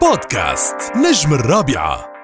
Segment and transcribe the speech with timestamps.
[0.00, 2.18] بودكاست نجم الرابعة.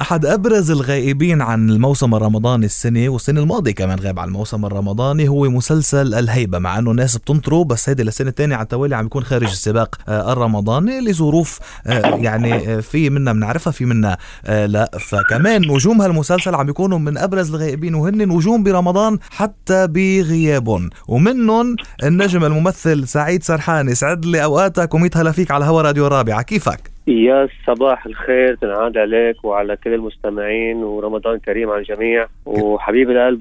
[0.00, 5.50] أحد أبرز الغائبين عن الموسم الرمضاني السنة والسنة الماضية كمان غاب عن الموسم الرمضاني هو
[5.50, 9.46] مسلسل الهيبة مع أنه الناس بتنطره بس هيدي للسنة الثانية على التوالي عم يكون خارج
[9.46, 14.16] السباق آه، الرمضاني لظروف آه، يعني آه، في منا بنعرفها في منا
[14.48, 14.90] لا.
[15.00, 20.90] فكمان نجوم هالمسلسل عم يكونوا من أبرز الغائبين وهن نجوم برمضان حتى بغيابهم.
[21.08, 26.42] ومنهم النجم الممثل سعيد سرحان يسعد لي أوقاتك وميت هلا فيك على هوا راديو الرابعة.
[26.42, 32.26] كيفك؟ يا صباح الخير تنعاد عليك وعلى كل المستمعين ورمضان كريم على الجميع.
[32.46, 33.40] وحبيب القلب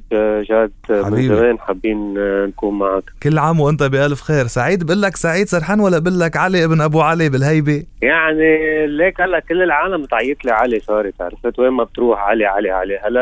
[0.49, 2.13] جاد من زمان حابين
[2.45, 3.03] نكون معك.
[3.23, 4.45] كل عام وأنت بألف خير.
[4.45, 9.21] سعيد بقول لك سعيد سرحان ولا بقول لك علي ابن أبو علي بالهيبة؟ يعني ليك
[9.21, 12.99] هلا كل العالم بتعيط لي علي صارت عرفت وين ما بتروح علي علي علي.
[13.03, 13.21] هلا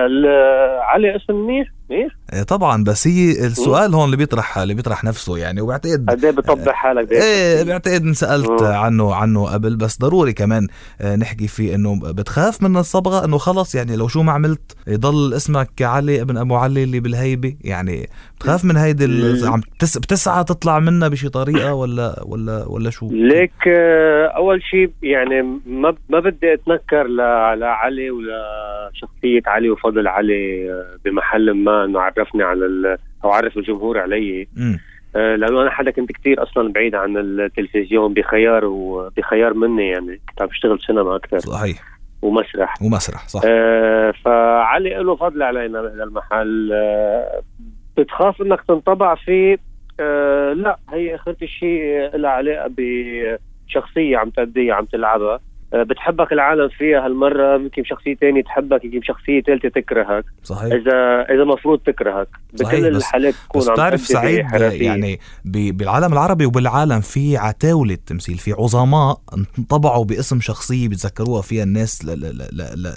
[0.81, 5.61] علي اسم منيح؟ إيه طبعا بس هي السؤال هون اللي بيطرح اللي بيطرح نفسه يعني
[5.61, 10.67] وبعتقد قد إيه بتطبع حالك إيه بعتقد انسالت عنه عنه قبل بس ضروري كمان
[11.01, 15.33] آه، نحكي فيه إنه بتخاف من الصبغة إنه خلص يعني لو شو ما عملت يضل
[15.33, 19.05] اسمك علي ابن أبو علي اللي بالهيبة يعني بتخاف من هيدي
[19.47, 25.41] عم بتسعى تطلع منها بشي طريقة ولا ولا ولا شو؟ ليك آه، أول شيء يعني
[25.65, 27.07] ما ما بدي أتنكر
[27.55, 28.43] لعلي ولا
[28.93, 31.82] شخصية علي وفضل علي آه، بمحل ما.
[31.85, 34.47] إنه عرفني على أو عرف الجمهور علي.
[35.15, 40.41] آه لأنه أنا حدا كنت كثير أصلا بعيد عن التلفزيون بخيار وبخيار مني يعني كنت
[40.41, 41.39] عم بشتغل سينما أكثر.
[41.39, 41.83] صحيح.
[42.21, 42.81] ومسرح.
[42.81, 43.41] ومسرح صح.
[43.45, 47.41] آه فعلي له فضل علينا بهذا المحل آه
[47.97, 49.57] بتخاف إنك تنطبع فيه.
[49.99, 55.39] آه لا هي آخرة الشيء لها علاقة بشخصية عم تأديها عم تلعبها.
[55.73, 60.25] بتحبك العالم فيها هالمرة يمكن شخصية ثانية تحبك يمكن شخصية ثالثه تكرهك.
[60.43, 60.73] صحيح.
[60.73, 62.27] اذا إذا مفروض تكرهك.
[62.53, 64.45] بكل الحالات تكون بس بتعرف سعيد
[64.81, 69.19] يعني بالعالم العربي وبالعالم في عتاولة تمثيل في عظماء
[69.57, 72.05] انطبعوا باسم شخصية بيتذكروها فيها الناس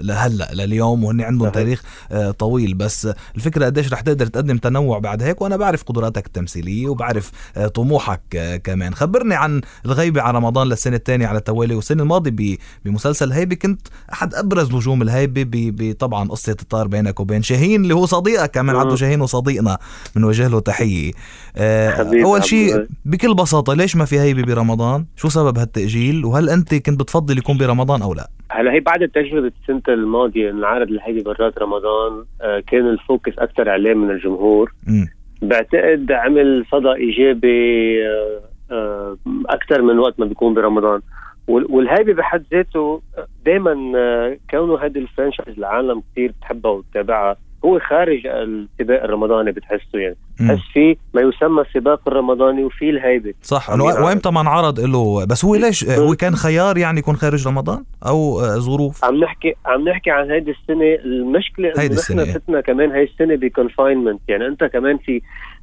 [0.02, 1.82] لهلأ لليوم وهن عندهم تاريخ
[2.12, 2.74] آه، طويل.
[2.74, 7.66] بس الفكرة قديش رح تقدر تقدم تنوع بعد هيك وأنا بعرف قدراتك التمثيلية وبعرف آه،
[7.66, 8.20] طموحك
[8.64, 8.94] كمان.
[8.94, 13.80] خبرني عن الغيبة على رمضان للسنة الثانية على التوالي والسنة الماضية بمسلسل هيبه كنت
[14.12, 18.50] أحد أبرز نجوم الهيبه بطبعا قصة الطار بينك وبين شاهين اللي هو صديقك.
[18.50, 19.78] كمان عبده شاهين وصديقنا
[20.16, 21.12] بنوجه له تحية.
[21.56, 26.74] آه أول شيء بكل بساطة ليش ما في هيبه برمضان؟ شو سبب هالتأجيل؟ وهل أنت
[26.74, 31.58] كنت بتفضل يكون برمضان أو لا؟ هلا هي بعد تجربة السنة الماضية انعرض الهيبة برات
[31.58, 32.24] رمضان.
[32.40, 34.72] آه كان الفوكس أكثر عليه من الجمهور.
[34.86, 35.04] م.
[35.42, 38.40] بعتقد عمل صدى إيجابي آه
[38.70, 39.16] آه
[39.48, 41.00] أكثر من وقت ما بيكون برمضان.
[41.48, 43.02] والهيبة بحد ذاته
[43.44, 47.36] دائما آه، كونه هذه الفرنشايز العالم كثير بتحبها وتتابعها
[47.66, 50.16] هو خارج السباق الرمضاني بتحسه يعني.
[50.40, 53.34] بتحس في ما يسمى السباق الرمضاني وفي الهيبة.
[53.42, 55.26] صح وامتى ما انعرض له.
[55.26, 59.54] بس هو ليش؟ هو كان خيار يعني يكون خارج رمضان أو آه، ظروف؟ عم نحكي
[59.66, 60.94] عم نحكي عن هيدي السنة.
[61.04, 65.22] المشكلة انه نحن فتنا كمان هاي السنة بكونفاينمنت يعني أنت كمان في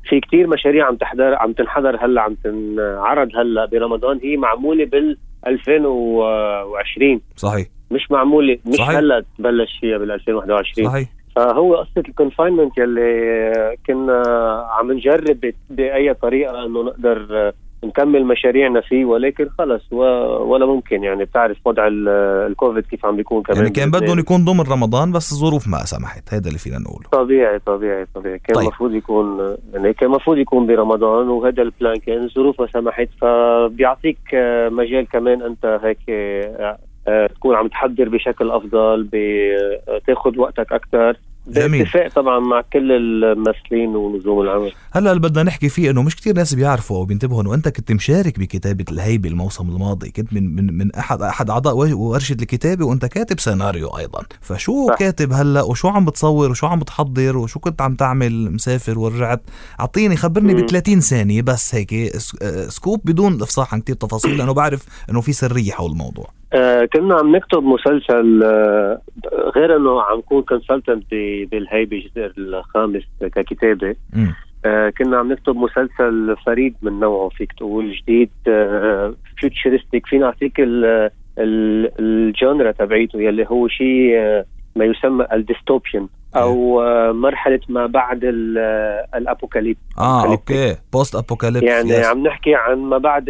[0.09, 4.19] في كتير مشاريع عم تحضر عم تنحضر هلأ عم تنعرض هلأ برمضان.
[4.23, 7.67] هي معمولة بال 2020 صحيح.
[7.91, 8.97] مش معمولة مش صحيح.
[8.97, 11.07] هلأ تبلش فيها بال 2021 صحيح.
[11.35, 14.23] فهو قصة ال confinement يلي كنا
[14.79, 21.03] عم نجرب بأي طريقة إنه نقدر نكمل مشاريعنا فيه ولكن خلص ولا ممكن.
[21.03, 21.87] يعني بتعرف وضع
[22.47, 26.33] الكوفيد كيف عم بيكون كمان يعني كان بدهم يكون ضمن رمضان بس الظروف ما سمحت.
[26.33, 27.09] هذا اللي فينا نقوله.
[27.11, 28.39] طبيعي طبيعي طبيعي.
[28.39, 28.97] كان المفروض طيب.
[28.97, 34.19] يكون يعني كان المفروض يكون برمضان وهذا ال plan كان الظروف ما سمحت فبيعطيك
[34.71, 36.77] مجال كمان أنت هيك آه،
[37.35, 44.71] تكون عم تحضر بشكل أفضل بتاخذ وقتك أكثر باتفاق طبعا مع كل الممثلين ونجوم العمل.
[44.91, 47.91] هلا اللي بدنا نحكي فيه إنه مش كتير ناس بيعرفوا أو بينتبهوا إنه أنت كنت
[47.91, 50.09] مشارك بكتابة الهيبة الموسم الماضي.
[50.09, 54.23] كنت من من من احد أحد أعضاء ورشة الكتابة وأنت كاتب سيناريو أيضا.
[54.41, 54.95] فشو صح.
[54.95, 59.41] كاتب هلا؟ وشو عم بتصور؟ وشو عم بتحضر؟ وشو كنت عم تعمل؟ مسافر ورجعت.
[59.79, 62.17] أعطيني خبرني ب 30 ثانية بس هيك.
[62.67, 67.15] scoop بدون افصاح عن كثير تفاصيل لأنه بعرف إنه في سريه حول الموضوع آه كنا
[67.15, 69.01] عم نكتب مسلسل آه
[69.55, 71.05] غير إنه عم نكون consultant
[71.51, 73.95] بالهيبه الجزء الخامس ككتابة.
[74.65, 78.29] آه كنا عم نكتب مسلسل فريد من نوعه فيك تقول جديد
[79.37, 80.53] futuristic فينا نعطيك
[81.99, 84.43] ال genre تبعيته يلي هو شيء
[84.75, 88.19] ما يسمى ال dystopian أو آه، مرحلة ما بعد
[89.15, 89.77] ال apocalypse.
[89.97, 90.75] آه okay.
[90.93, 92.05] post apocalypse يعني yes.
[92.05, 93.29] عم نحكي عن ما بعد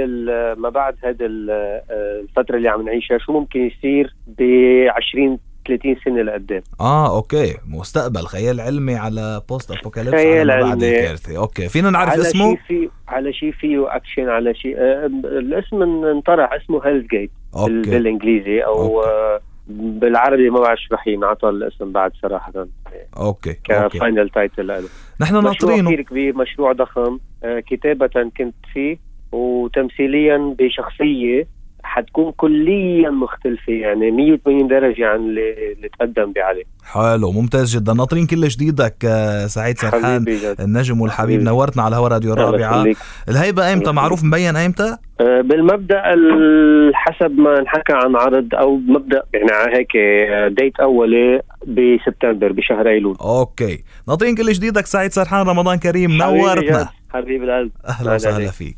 [0.57, 4.41] ما بعد هذا الفترة اللي عم نعيشها شو ممكن يصير ب
[4.89, 7.55] 20 30 سنة لقدام؟ آه okay.
[7.69, 8.21] مستقبل.
[8.27, 10.83] خيال علمي على post apocalypse خيال على بعد.
[10.83, 11.69] الكارثه okay.
[11.69, 16.53] فينا نعرف على اسمه؟ شيء في على شيء فيه اكشن على شيء آه الاسم انطرح
[16.53, 17.31] اسمه Hell's Gate
[17.89, 19.43] بالإنجليزي أو okay.
[19.67, 22.67] بالعربي ما بعرف شو رح ينعطى الاسم بعد صراحة.
[23.17, 24.89] okay ك final title له
[25.21, 25.89] نحن ناطرينه.
[25.89, 27.19] كثير كبير مشروع ضخم.
[27.43, 28.97] آه كتابة كنت فيه
[29.31, 31.47] وتمثيليا بشخصية
[31.93, 36.63] حتكون كليا مختلفة يعني 180 درجة عن اللي, اللي تقدم بعلي.
[36.93, 37.93] حلو ممتاز جدا.
[37.93, 40.25] ناطرين كل جديدك آه، سعيد سرحان
[40.59, 41.43] النجم والحبيب حبيبي.
[41.43, 42.97] نورتنا على هوا راديو يخليك.
[43.29, 49.23] الهيبة ايمتى معروف مبين ايمتى آه، بالمبدأ ال- حسب ما انحكى عن عرض أو مبدأ
[49.33, 53.15] يعني هيك آه، date أولي بسبتمبر بشهر أيلول.
[53.21, 53.83] أوكي.
[54.07, 56.89] ناطرين كل جديدك سعيد سرحان رمضان كريم حبيبي نورتنا.
[57.13, 57.71] حبيب القلب.
[57.87, 58.77] أهلا وسهلا فيك.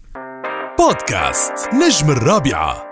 [0.79, 2.84] بودكاست نجم الرابعة.